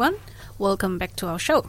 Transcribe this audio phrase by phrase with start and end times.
[0.00, 0.20] Everyone.
[0.58, 1.68] Welcome back to our show.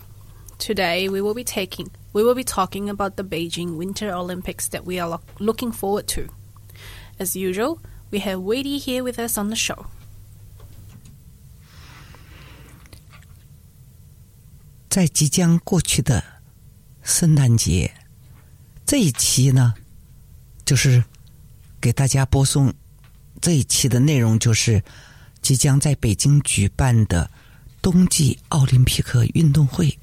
[0.58, 4.86] Today we will be taking we will be talking about the Beijing Winter Olympics that
[4.86, 6.30] we are lo- looking forward to.
[7.20, 9.88] As usual, we have Wadey here with us on the show.
[27.82, 29.98] 冬季奥林匹克运动会。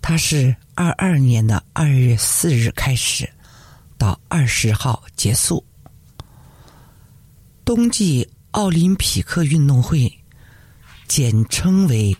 [0.00, 3.28] 它是二二年的二月四日开始，
[3.98, 5.64] 到二十号结束。
[7.64, 10.12] 冬季奥林匹克运动会
[11.06, 12.16] 简称为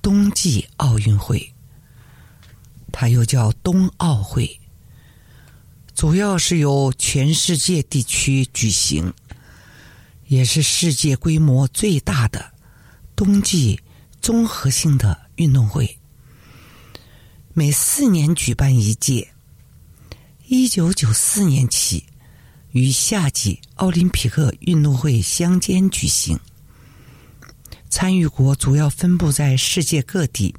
[0.00, 1.54] 冬季奥运会，
[2.90, 4.60] 它又叫冬奥会，
[5.94, 9.12] 主要是由全世界地区举行，
[10.26, 12.51] 也是世界规模最大的
[13.24, 13.80] 冬季
[14.20, 15.96] 综合性的运动会。
[17.52, 19.28] 每四年举办一届。
[20.48, 22.04] 一九九四年起，
[22.72, 26.36] 与夏季奥林匹克运动会相间举行。
[27.88, 30.52] 参与国主要分布在世界各地，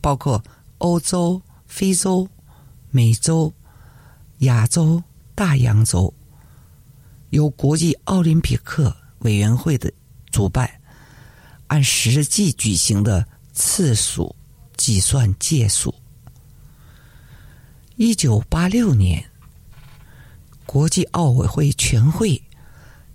[0.00, 0.42] 包括
[0.78, 2.26] 欧洲、非洲、
[2.90, 3.52] 美洲、
[4.38, 5.02] 亚洲、
[5.34, 6.14] 大洋洲。
[7.28, 9.92] 由国际奥林匹克委员会的
[10.30, 10.70] 主办，
[11.72, 14.36] 按实际举行的次数
[14.76, 15.94] 计算届数。
[17.96, 19.24] 一九八六年，
[20.66, 22.38] 国际奥委会全会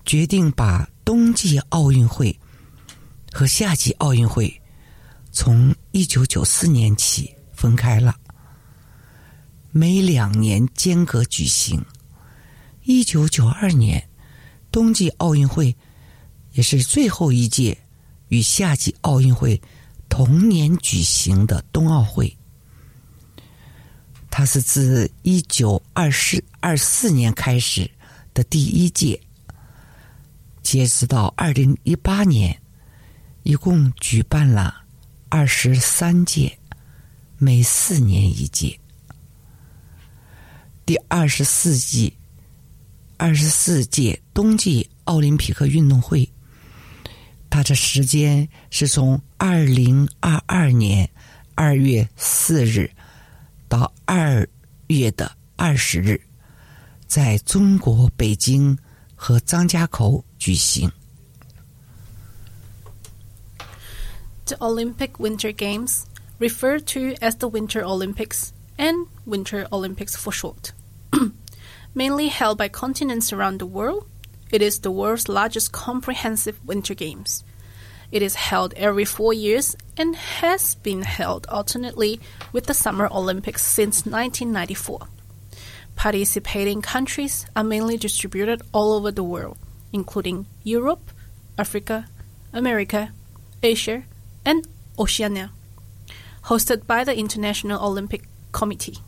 [0.07, 2.35] 决定把冬季奥运会
[3.31, 4.51] 和夏季奥运会
[5.31, 8.16] 从一九九四年起分开了，
[9.69, 11.79] 每两年间隔举行。
[12.85, 14.03] 一九九二年，
[14.72, 15.75] 冬季奥运会
[16.53, 17.78] 也是最后一届
[18.29, 19.61] 与夏季奥运会
[20.09, 22.35] 同年举行的冬奥会。
[24.29, 27.89] 它是自一九二四二四年开始
[28.33, 29.19] 的第一届，
[30.61, 32.61] 截止到二零一八年，
[33.43, 34.83] 一共举办了
[35.29, 36.59] 二十三届，
[37.38, 38.79] 每四年一届。
[40.85, 42.13] 第二十四季
[43.17, 46.29] 二十四届冬季奥林匹克运动会，
[47.50, 51.08] 它的时间是从二零二二年
[51.54, 52.90] 二月四日。
[53.68, 54.46] 到二
[54.88, 56.20] 月的二十日，
[57.06, 58.76] 在中国北京
[59.14, 60.92] 和张家口举行。
[64.44, 66.02] The Olympic Winter Games,
[66.38, 70.72] referred to as the Winter Olympics and Winter Olympics for short,
[71.94, 74.04] mainly held by continents around the world,
[74.51, 77.43] it is the world's largest comprehensive winter games.
[78.11, 82.21] It is held every four years and has been held alternately
[82.53, 85.07] with the Summer Olympics since 1994.
[85.95, 89.57] Participating countries are mainly distributed all over the world,
[89.91, 91.11] including Europe,
[91.57, 92.05] Africa,
[92.53, 93.11] America,
[93.61, 94.03] Asia,
[94.45, 95.51] and Oceania,
[96.45, 98.99] hosted by the International Olympic Committee.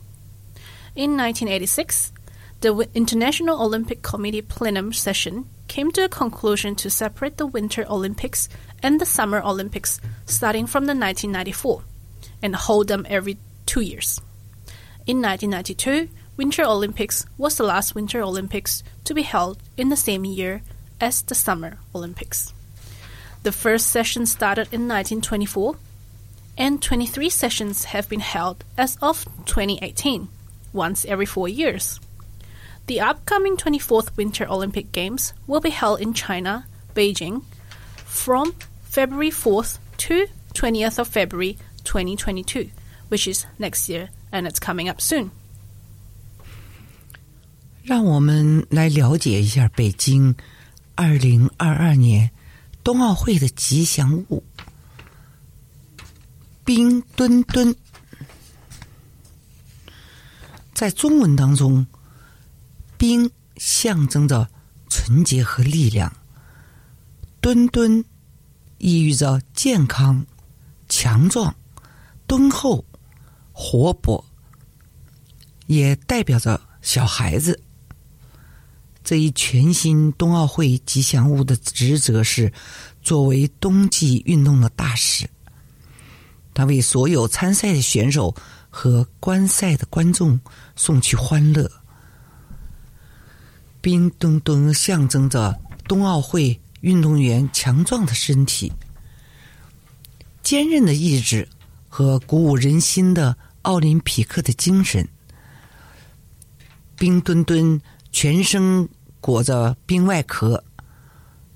[0.94, 2.12] In 1986,
[2.60, 8.50] the International Olympic Committee plenum session came to a conclusion to separate the Winter Olympics
[8.82, 11.82] and the Summer Olympics starting from the 1994
[12.42, 14.20] and hold them every two years.
[15.06, 20.26] In 1992, Winter Olympics was the last Winter Olympics to be held in the same
[20.26, 20.60] year
[21.00, 22.52] as the Summer Olympics.
[23.42, 25.76] The first session started in 1924,
[26.58, 30.28] and 23 sessions have been held as of 2018,
[30.74, 31.98] once every four years.
[32.87, 37.43] The upcoming 24th Winter Olympic Games will be held in China, Beijing,
[38.05, 38.53] from
[38.83, 42.69] February 4th to 20th of February 2022,
[43.09, 45.31] which is next year and it's coming up soon.
[47.83, 50.35] 让我们来了解一下北京
[50.95, 52.31] 二零二二年
[52.83, 54.43] 冬奥会的吉祥物。
[56.63, 57.75] 冰墩墩，
[60.73, 61.85] 在中文当中，
[63.00, 64.46] 冰象征着
[64.90, 66.14] 纯洁和力量，
[67.40, 68.04] 墩墩
[68.76, 70.22] 意喻着健康、
[70.86, 71.56] 强壮、
[72.26, 72.84] 敦厚、
[73.52, 74.22] 活泼，
[75.66, 77.58] 也代表着小孩子。
[79.02, 82.52] 这一全新冬奥会吉祥物的职责是
[83.00, 85.26] 作为冬季运动的大使，
[86.52, 88.36] 他为所有参赛的选手
[88.68, 90.38] 和观赛的观众
[90.76, 91.79] 送去欢乐。
[93.80, 98.72] 冰墩墩象征着冬奥会运动员强壮的身体、
[100.42, 101.48] 坚韧的意志
[101.88, 105.08] 和鼓舞人心的奥林匹克的精神。
[106.96, 107.80] 冰墩墩。
[108.12, 108.88] 全身
[109.20, 110.64] 裹着冰外壳，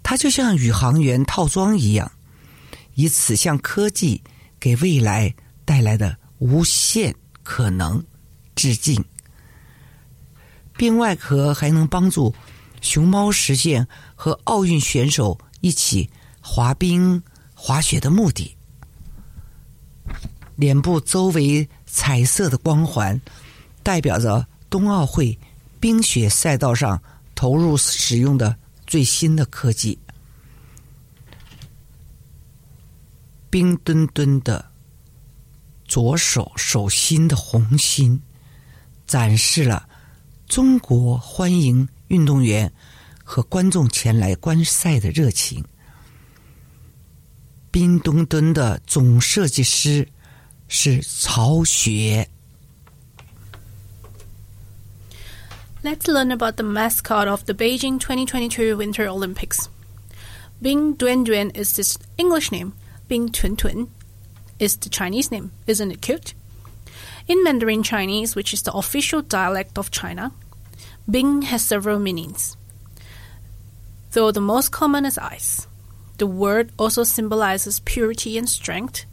[0.05, 2.12] 它就像宇航员套装一样，
[2.94, 4.23] 以此向科技
[4.61, 5.35] 给未来
[5.65, 7.12] 带来的无限
[7.43, 8.00] 可能
[8.55, 9.05] 致敬。
[10.76, 12.35] 冰外壳还能帮助
[12.81, 16.11] 熊猫实现和奥运选手一起
[16.41, 17.23] 滑冰、
[17.55, 18.56] 滑雪的目的。
[20.56, 23.21] 脸部周围彩色的光环，
[23.82, 25.38] 代表着冬奥会。
[25.81, 27.03] 冰雪赛道上
[27.35, 28.56] 投入使用的
[28.87, 29.99] 最新的科技，
[33.50, 34.65] 冰墩墩的
[35.85, 38.19] 左手手心的红心，
[39.06, 39.87] 展示了
[40.49, 42.70] 中国欢迎运动员
[43.23, 45.64] 和观众前来观赛的热情。
[47.70, 50.06] 冰墩墩的总设计师
[50.69, 52.29] 是曹雪。
[55.82, 59.69] Let's learn about the mascot of the Beijing 2022 Winter Olympics.
[60.62, 62.73] Bing Dwen Dwen is this English name.
[63.08, 63.88] Bing Dun Dun
[64.58, 65.50] is the Chinese name.
[65.67, 66.32] Isn't it cute?
[67.26, 70.32] In Mandarin Chinese, which is the official dialect of China,
[71.11, 72.56] Bing has several meanings.
[74.12, 75.67] Though the most common is ice,
[76.19, 79.06] the word also symbolizes purity and strength,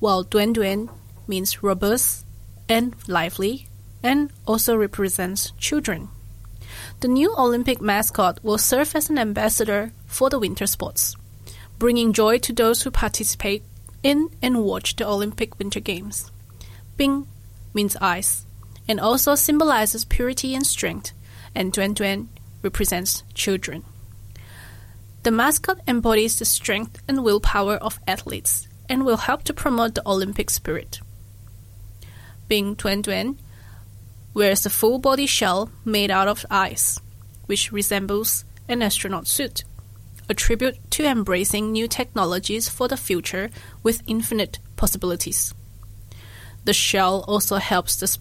[0.00, 0.90] while Dwen Dwen
[1.26, 2.26] means robust
[2.68, 3.68] and lively
[4.02, 6.08] and also represents children.
[7.00, 11.16] The new Olympic mascot will serve as an ambassador for the winter sports,
[11.78, 13.64] bringing joy to those who participate
[14.02, 16.30] in and watch the Olympic Winter Games.
[16.96, 17.26] Bing
[17.76, 18.44] means ice
[18.88, 21.12] and also symbolizes purity and strength,
[21.54, 22.28] and Dwen Dwen
[22.62, 23.84] represents children.
[25.22, 30.08] The mascot embodies the strength and willpower of athletes and will help to promote the
[30.08, 31.00] Olympic spirit.
[32.48, 33.36] Bing Dwen Dwen
[34.34, 37.00] wears a full body shell made out of ice,
[37.46, 39.64] which resembles an astronaut suit,
[40.28, 43.50] a tribute to embracing new technologies for the future
[43.82, 45.52] with infinite possibilities.
[46.66, 48.18] The shell also helps the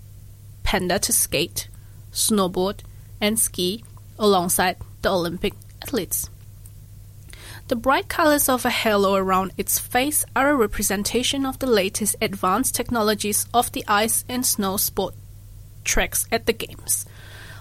[0.61, 1.67] panda to skate,
[2.13, 2.81] snowboard,
[3.19, 3.83] and ski
[4.19, 6.29] alongside the Olympic athletes.
[7.69, 12.17] The bright colors of a halo around its face are a representation of the latest
[12.21, 15.15] advanced technologies of the ice and snow sport
[15.83, 17.07] tracks at the Games,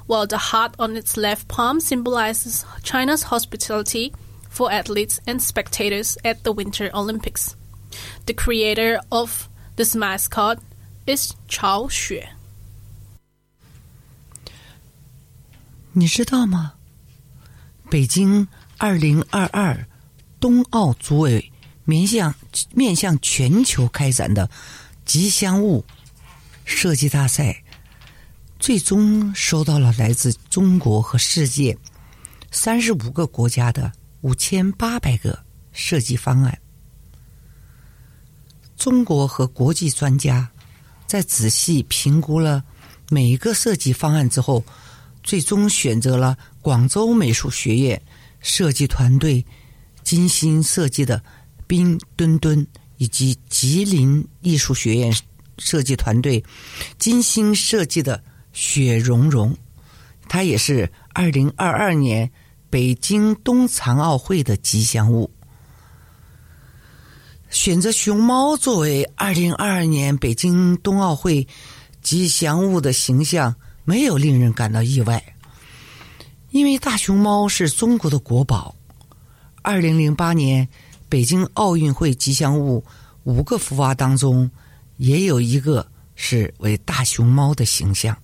[0.06, 4.12] while the heart on its left palm symbolizes China's hospitality
[4.50, 7.56] for athletes and spectators at the Winter Olympics.
[8.26, 10.58] The creator of this mascot
[11.06, 12.24] is Chao Xue.
[15.92, 16.74] 你知道吗？
[17.90, 19.86] 北京二零二二
[20.40, 21.52] 冬奥组委
[21.84, 22.34] 面向
[22.72, 24.50] 面向全球开展的
[25.04, 25.84] 吉祥物
[26.64, 27.62] 设计大赛
[28.58, 31.76] 最终收到了来自中国和世界
[32.50, 33.92] 三十五个国家的
[34.22, 36.58] 五千八百个设计方案。
[38.76, 40.50] 中国和国际专家
[41.14, 42.60] 在仔细评估了
[43.08, 44.64] 每一个设计方案之后，
[45.22, 48.02] 最终选择了广州美术学院
[48.40, 49.46] 设计团队
[50.02, 51.22] 精心设计的
[51.68, 52.66] 冰墩墩，
[52.96, 55.16] 以及吉林艺术学院
[55.56, 56.44] 设计团队
[56.98, 58.20] 精心设计的。
[58.52, 59.56] 雪融融，
[60.28, 62.28] 它也是二零二二年
[62.70, 65.30] 北京冬残奥会的吉祥物。
[67.54, 71.46] 选择熊猫作为二零二二年北京冬奥会
[72.02, 75.22] 吉祥物的形象，没有令人感到意外，
[76.50, 78.74] 因为大熊猫是中国的国宝。
[79.62, 80.68] 二零零八年
[81.08, 82.84] 北京奥运会吉祥物
[83.22, 84.50] 五个福娃当中，
[84.96, 88.16] 也有一个是为大熊猫的形象。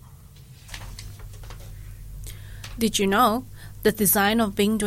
[2.80, 3.44] Did you know?
[3.82, 4.78] The design of Bing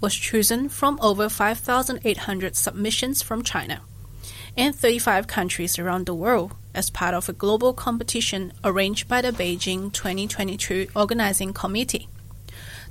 [0.00, 3.80] was chosen from over 5,800 submissions from China.
[4.56, 9.30] and 35 countries around the world as part of a global competition arranged by the
[9.30, 12.08] Beijing 2022 Organizing Committee.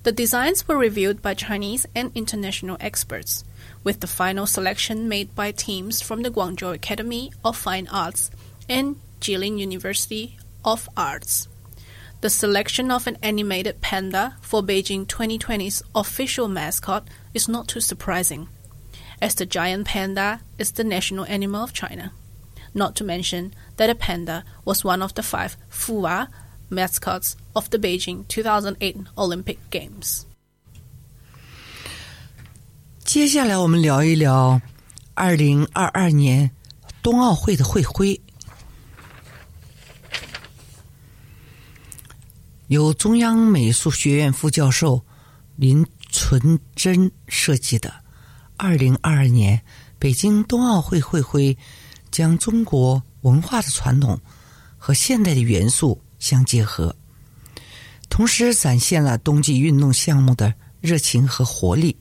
[0.04, 3.44] The designs were reviewed by Chinese and international experts,
[3.84, 8.32] with the final selection made by teams from the Guangzhou Academy of Fine Arts
[8.70, 11.48] and Jilin University of Arts.
[12.21, 18.47] The selection of an animated panda for Beijing 2020's official mascot is not too surprising,
[19.21, 22.13] as the giant panda is the national animal of China.
[22.75, 26.29] Not to mention that a panda was one of the five Fuwa
[26.71, 30.25] mascots of the Beijing 2008 Olympic Games.
[33.05, 34.61] 接下来我们聊一聊
[35.15, 36.51] 二零二二年
[37.03, 38.19] 冬奥会的会徽。
[42.68, 45.02] 由中央美术学院副教授
[45.56, 47.94] 林纯真设计的
[48.58, 49.62] 二零二二年
[49.98, 51.58] 北京冬奥会会徽，
[52.12, 54.20] 将中国文化的传统
[54.78, 56.96] 和现代的元素相结合，
[58.10, 61.96] 同时展现了冬季运动项目的热情和活力。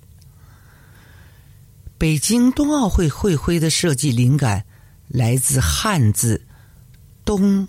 [1.96, 4.64] 北京冬奥会会徽的设计灵感
[5.06, 6.44] 来自汉字
[7.24, 7.68] “冬”。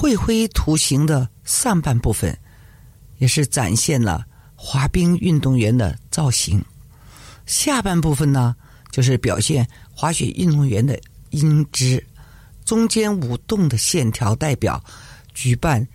[0.00, 2.34] 会徽图形的上半部分，
[3.18, 4.24] 也是展现了
[4.56, 6.58] 滑冰运动员的造型；
[7.44, 8.56] 下半部分呢，
[8.90, 10.98] 就是表现滑雪运动员的
[11.32, 12.02] 英姿。
[12.64, 14.82] 中间舞动的线条代表
[15.34, 15.86] 举办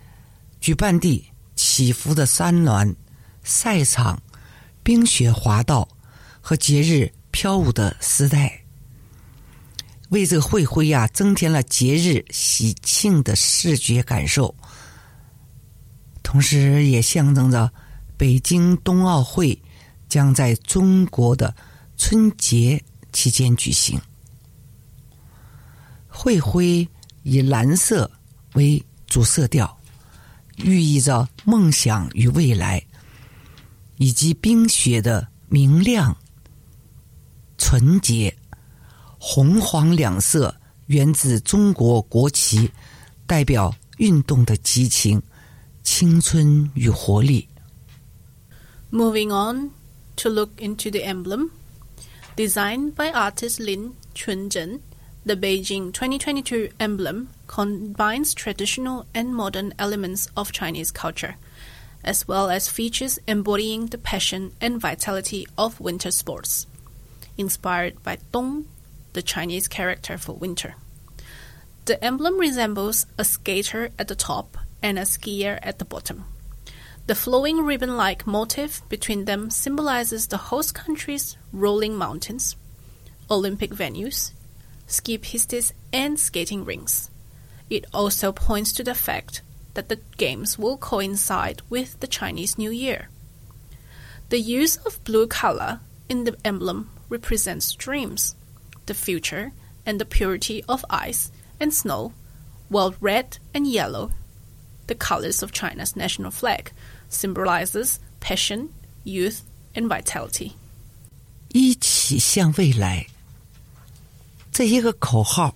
[0.60, 2.94] 举办地起伏的山峦、
[3.42, 4.22] 赛场、
[4.84, 5.88] 冰雪滑道
[6.40, 8.65] 和节日飘舞的丝带。
[10.10, 14.54] 为这个会徽呀增添了节日喜庆的视觉感受，
[16.22, 17.70] 同时也象征着
[18.16, 19.60] 北京冬奥会
[20.08, 21.54] 将在中国的
[21.96, 22.82] 春节
[23.12, 24.00] 期间举行。
[26.08, 26.88] 会徽
[27.24, 28.10] 以蓝色
[28.54, 29.76] 为主色调，
[30.56, 32.82] 寓意着梦想与未来，
[33.96, 36.16] 以及冰雪的明亮、
[37.58, 38.34] 纯洁。
[39.25, 40.55] 红黄两色
[40.87, 42.71] 源自中国国旗，
[43.27, 45.21] 代表运动的激情、
[45.83, 47.47] 青春与活力。
[48.91, 49.71] Moving on
[50.17, 51.51] to look into the emblem.
[52.35, 54.79] Designed by artist Lin Chunzhen,
[55.25, 61.35] the Beijing 2022 emblem combines traditional and modern elements of Chinese culture,
[62.03, 66.65] as well as features embodying the passion and vitality of winter sports.
[67.37, 68.65] Inspired by Dong,
[69.16, 70.74] the Chinese character for winter.
[71.86, 76.26] The emblem resembles a skater at the top and a skier at the bottom.
[77.06, 82.56] The flowing ribbon like motif between them symbolizes the host country's rolling mountains,
[83.30, 84.32] Olympic venues,
[84.86, 87.08] ski pistes, and skating rinks.
[87.70, 89.40] It also points to the fact
[89.72, 93.08] that the games will coincide with the Chinese New Year.
[94.28, 98.36] The use of blue color in the emblem represents dreams,
[98.85, 99.51] the future,
[99.85, 102.11] and the purity of ice and snow,
[102.69, 104.11] while red and yellow,
[104.87, 106.71] the colors of China's national flag,
[107.09, 108.69] symbolizes passion,
[109.03, 109.41] youth,
[109.75, 110.51] and vitality.
[111.53, 113.05] 一起向未来，
[114.51, 115.55] 这一个口号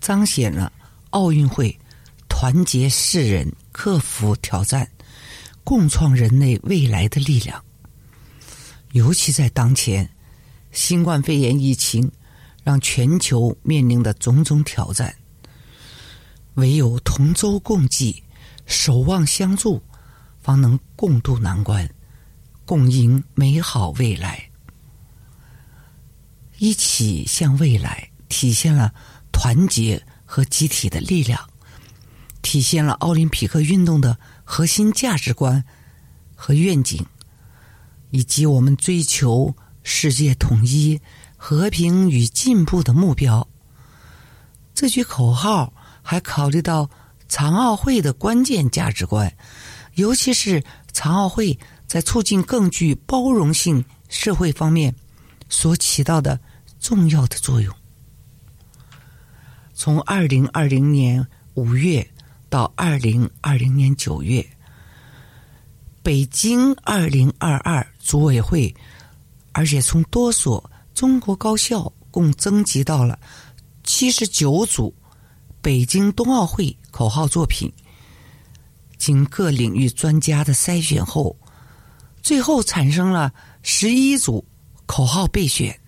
[0.00, 0.72] 彰显了
[1.10, 1.78] 奥运会
[2.28, 4.90] 团结世人、克服挑战、
[5.64, 7.64] 共创人类未来的力量。
[8.92, 10.08] 尤其在当前，
[10.70, 12.10] 新冠肺炎疫情
[12.67, 15.15] 让全球面临的种种挑战，
[16.55, 18.21] 唯有同舟共济、
[18.65, 19.81] 守望相助，
[20.41, 21.89] 方能共度难关，
[22.65, 24.49] 共迎美好未来。
[26.57, 28.93] 一起向未来，体现了
[29.31, 31.49] 团结和集体的力量，
[32.41, 35.63] 体现了奥林匹克运动的核心价值观
[36.35, 37.05] 和愿景，
[38.09, 40.99] 以及我们追求世界统一、
[41.47, 43.47] 和平与进步的目标。
[44.73, 46.89] 这句口号还考虑到
[47.29, 49.33] 残奥会的关键价值观，
[49.93, 50.61] 尤其是
[50.91, 54.93] 残奥会在促进更具包容性社会方面
[55.47, 56.37] 所起到的
[56.81, 57.73] 重要的作用。
[59.73, 62.05] 从二零二零年五月
[62.49, 64.45] 到二零二零年九月，
[66.03, 68.75] 北京二零二二组委会，
[69.53, 73.18] 而且从多所中国高校共征集到了
[73.82, 74.94] 七十九组
[75.60, 77.72] 北京冬奥会口号作品，
[78.98, 81.36] 经各领域专家的筛选后，
[82.22, 83.32] 最后产生了
[83.62, 84.44] 十一组
[84.86, 85.78] 口号备选。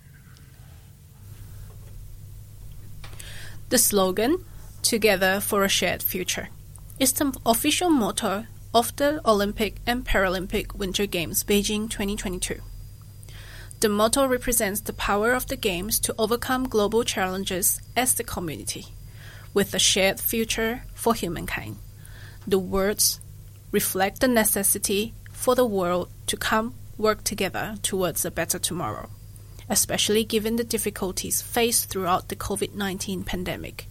[3.69, 4.39] The slogan,
[4.83, 6.47] Together for a Shared Future,
[6.99, 12.61] is the official motto of the Olympic and Paralympic Winter Games Beijing 2022.
[13.80, 18.88] The motto represents the power of the Games to overcome global challenges as the community,
[19.54, 21.78] with a shared future for humankind.
[22.46, 23.20] The words
[23.72, 29.08] reflect the necessity for the world to come work together towards a better tomorrow,
[29.70, 33.86] especially given the difficulties faced throughout the COVID 19 pandemic.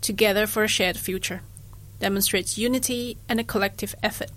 [0.00, 1.42] Together for a Shared Future
[2.00, 4.32] demonstrates unity and a collective effort,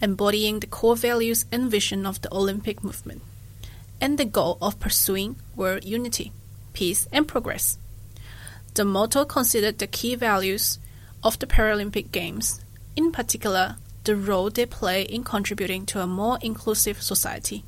[0.00, 3.20] embodying the core values and vision of the Olympic movement,
[4.00, 6.32] and the goal of pursuing world unity,
[6.72, 7.78] peace, and progress.
[8.74, 10.78] The motto considered the key values
[11.22, 12.60] of the Paralympic Games,
[12.96, 17.64] in particular, the role they play in contributing to a more inclusive society.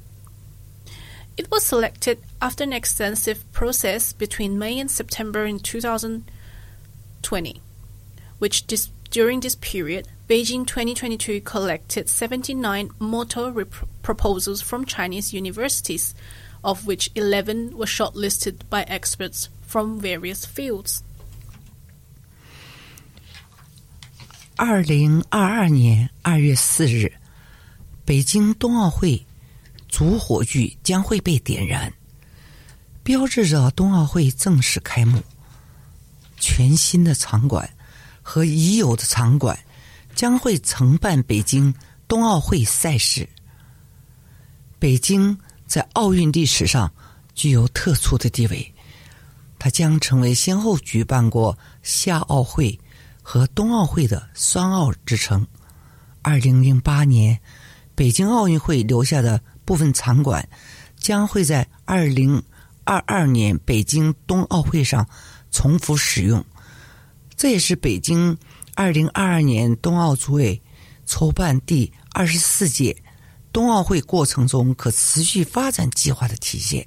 [1.37, 7.61] It was selected after an extensive process between May and September in 2020,
[8.39, 8.67] which
[9.11, 16.14] during this period, Beijing 2022 collected 79 motto rep- proposals from Chinese universities,
[16.62, 21.02] of which 11 were shortlisted by experts from various fields.
[24.58, 27.14] 二零二二年二月四日，
[28.04, 29.26] 北京冬奥会
[29.88, 31.94] 主火炬将会被点燃，
[33.04, 35.22] 标志着冬奥会正式开幕。
[36.40, 37.70] 全新的场馆
[38.22, 39.58] 和已有的场馆
[40.15, 41.73] 将会承办北京
[42.07, 43.29] 冬奥会赛事。
[44.79, 46.93] 北京在奥运历史上
[47.35, 48.75] 具有特殊的地位，
[49.59, 52.79] 它将成为先后举办过夏奥会。
[53.25, 55.47] 和冬奥会的双奥之城。
[56.23, 57.41] 二零零八年，
[57.95, 60.47] 北京奥运会留下的部分场馆
[60.97, 62.43] 将会在二零
[62.83, 65.09] 二二年北京冬奥会上
[65.53, 66.45] 重复使用。
[67.37, 68.37] 这也是北京
[68.75, 70.63] 二零二二年冬奥组委
[71.07, 72.97] 筹办第二十四届
[73.53, 76.87] 冬奥会过程中可持续发展计划的体现。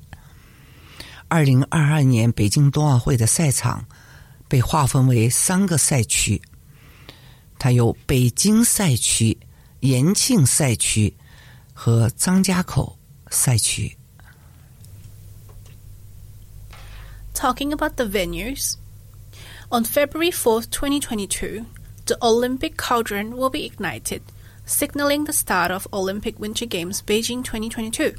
[1.27, 3.85] 二零二二年北京冬奥会的赛场。
[4.47, 6.39] 被划分为三个赛区，
[7.57, 9.35] 它有北京赛区、
[9.79, 11.11] 延庆赛区
[11.73, 12.95] 和张家口
[13.31, 13.97] 赛区。
[17.33, 18.75] Talking about the venues,
[19.75, 21.65] on February 4, 2022,
[22.05, 24.23] the Olympic cauldron will be ignited,
[24.65, 28.15] signaling the start of Olympic Winter Games Beijing 2022.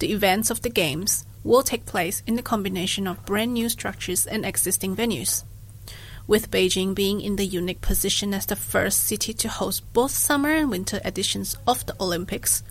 [0.00, 4.26] The events of the Games will take place in the combination of brand new structures
[4.26, 5.44] and existing venues.
[6.26, 10.50] With Beijing being in the unique position as the first city to host both summer
[10.50, 12.62] and winter editions of the Olympics,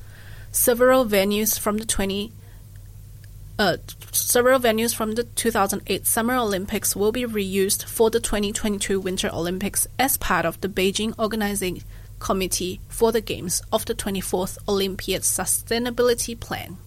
[0.51, 2.31] several venues from the 20
[3.58, 3.76] uh,
[4.10, 9.86] several venues from the 2008 Summer Olympics will be reused for the 2022 Winter Olympics
[9.98, 11.82] as part of the Beijing Organizing
[12.18, 16.78] Committee for the Games of the 24th Olympiad Sustainability Plan.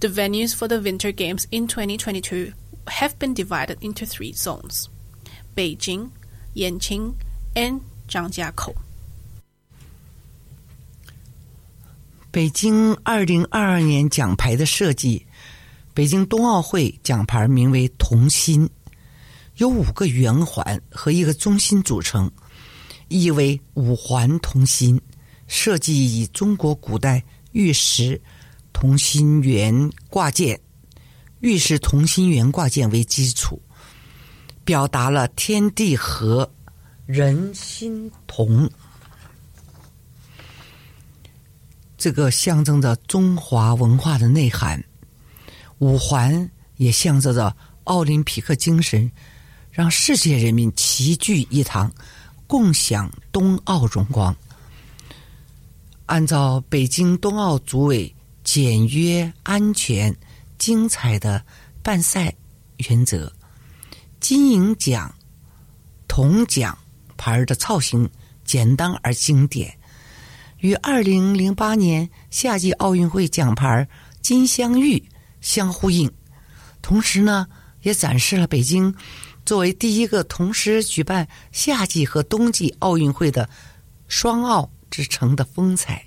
[0.00, 2.52] The venues for the Winter Games in 2022
[2.88, 4.88] have been divided into three zones
[5.54, 6.12] Beijing,
[6.54, 7.16] Yanqing,
[7.54, 8.74] and 张家口。
[12.30, 15.26] 北京二零二二年奖牌的设计，
[15.93, 18.69] 北京冬奥会奖牌名为“同心”，
[19.57, 22.31] 由五个圆环和一个中心组成，
[23.07, 24.99] 意为五环同心。
[25.47, 28.19] 设计以中国古代玉石。
[28.75, 30.59] 同心圆挂件，
[31.41, 33.61] 玉石同心圆挂件为基础，
[34.65, 36.51] 表达了天地和、
[37.05, 38.67] 人心同，
[41.95, 44.83] 这个象征着中华文化的内涵。
[45.83, 49.11] 五环也象征着奥林匹克精神，
[49.69, 51.91] 让世界人民齐聚一堂，
[52.47, 54.33] 共享冬奥荣光。
[56.05, 58.13] 按照北京冬奥组委。
[58.43, 60.13] 简约、安全、
[60.57, 61.41] 精彩的
[61.81, 62.31] 办赛
[62.89, 63.31] 原则。
[64.19, 65.15] 金银奖、
[66.09, 66.77] 铜奖
[67.15, 68.07] 牌的造型
[68.43, 69.73] 简单而经典，
[70.59, 73.87] 与二零零八年夏季奥运会奖牌
[74.21, 75.01] 金镶玉
[75.43, 76.11] 相呼应。
[76.81, 77.47] 同时呢，
[77.83, 78.95] 也展示了北京
[79.45, 83.47] 作为第一个同时举办夏季和冬季奥运会的
[84.07, 86.03] 双奥之城的风采。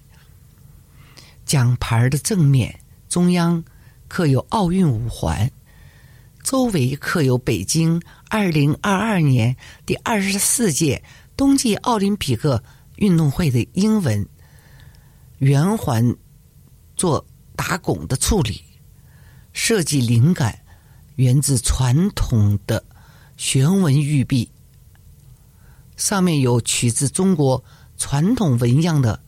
[1.44, 3.62] 奖牌的正面中央
[4.08, 5.48] 刻有奥运五环，
[6.42, 11.04] 周围刻有北京二零二二年第二十四届
[11.36, 12.62] 冬季奥林匹克
[12.96, 14.26] 运动会的英文。
[15.38, 16.16] 圆环
[16.96, 18.62] 做打拱的处理，
[19.56, 20.56] 设计灵感
[21.14, 22.84] 源自传统的
[23.38, 24.50] 玄文玉璧，
[25.96, 27.64] 上面有取自中国
[27.96, 29.18] 传统纹样的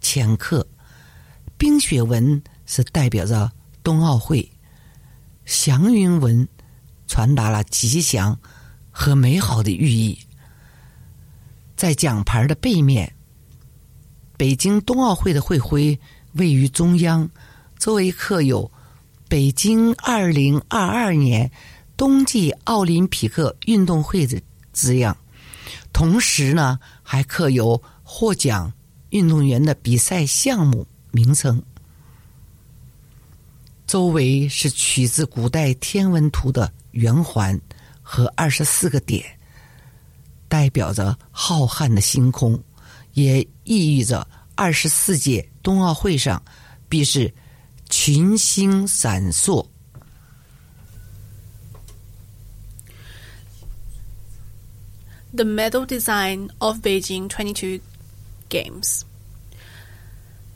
[0.00, 0.66] 浅刻。
[1.58, 4.50] 冰雪纹是代表着冬奥会，
[5.44, 6.48] 祥云纹
[7.06, 8.36] 传达了吉祥
[8.90, 10.18] 和美好的寓意。
[11.76, 13.14] 在奖牌的背面，
[14.38, 16.00] 北京冬奥会的会徽
[16.32, 17.28] 位于中央，
[17.78, 18.70] 周围刻有
[19.28, 21.50] “北京二零二二年
[21.96, 24.40] 冬季奥林匹克运动会”的
[24.72, 25.16] 字样，
[25.92, 28.72] 同时呢，还刻有获奖
[29.10, 30.86] 运动员的比赛项目。
[31.10, 31.62] 名称，
[33.86, 37.58] 周围是取自古代天文图的圆环
[38.02, 39.24] 和二十四个点，
[40.46, 42.62] 代表着浩瀚的星空，
[43.14, 46.42] 也寓意着二十四届冬奥会上
[46.86, 47.32] 必是
[47.95, 49.67] 群星闪烁。
[55.33, 57.79] The medal design of Beijing 22
[58.49, 59.05] Games.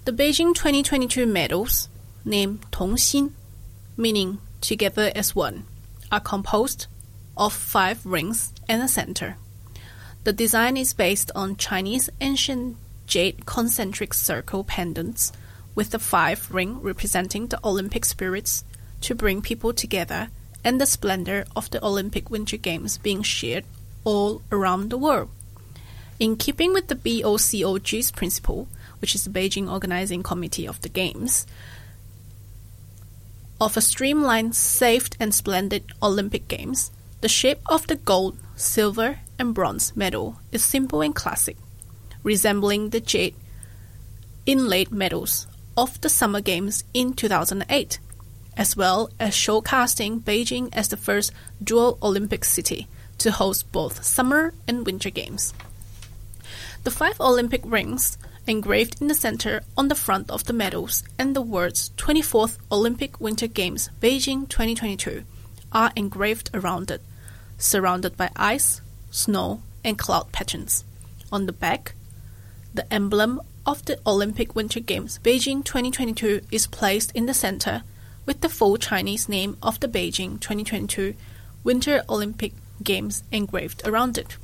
[0.03, 1.87] The Beijing 2022 medals,
[2.25, 3.31] named Tongxin,
[3.95, 5.63] meaning together as one,
[6.11, 6.87] are composed
[7.37, 9.37] of five rings and a center.
[10.25, 15.31] The design is based on Chinese ancient jade concentric circle pendants
[15.74, 18.64] with the five ring representing the Olympic spirits
[19.00, 20.28] to bring people together
[20.64, 23.64] and the splendor of the Olympic Winter Games being shared
[24.04, 25.30] all around the world.
[26.18, 28.68] In keeping with the BOCOG's principle,
[29.00, 31.46] which is the Beijing Organizing Committee of the Games,
[33.60, 39.54] of a streamlined, safe, and splendid Olympic Games, the shape of the gold, silver, and
[39.54, 41.56] bronze medal is simple and classic,
[42.22, 43.34] resembling the jade
[44.46, 45.46] inlaid medals
[45.80, 47.98] of the Summer Games in 2008,
[48.54, 51.32] as well as showcasing Beijing as the first
[51.64, 55.54] dual Olympic city to host both Summer and Winter Games.
[56.84, 61.34] The five Olympic rings engraved in the center on the front of the medals and
[61.34, 65.24] the words 24th Olympic Winter Games Beijing 2022
[65.72, 67.00] are engraved around it,
[67.56, 70.84] surrounded by ice, snow, and cloud patterns.
[71.32, 71.94] On the back,
[72.74, 77.82] the emblem of the Olympic Winter Games Beijing 2022 is placed in the center
[78.26, 81.14] with the full Chinese name of the Beijing 2022
[81.62, 84.36] Winter Olympic Games engraved around it.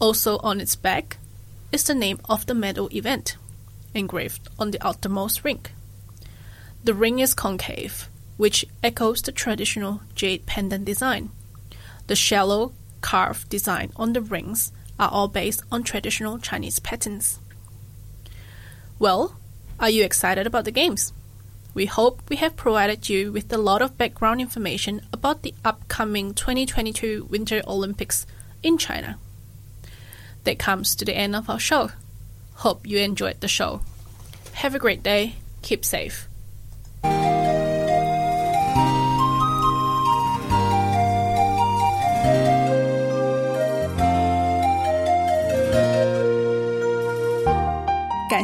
[0.00, 1.18] Also on its back
[1.72, 3.36] is the name of the medal event,
[3.94, 5.64] engraved on the outermost ring.
[6.82, 11.30] The ring is concave, which echoes the traditional jade pendant design.
[12.08, 17.38] The shallow carved design on the rings are all based on traditional Chinese patterns.
[18.98, 19.36] Well,
[19.80, 21.12] are you excited about the games?
[21.74, 26.32] We hope we have provided you with a lot of background information about the upcoming
[26.32, 28.26] 2022 Winter Olympics
[28.62, 29.18] in China.
[30.44, 31.90] That comes to the end of our show.
[32.54, 33.80] Hope you enjoyed the show.
[34.52, 35.34] Have a great day.
[35.62, 36.28] Keep safe.